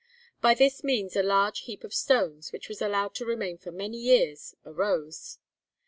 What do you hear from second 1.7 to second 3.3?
of stones, which was allowed to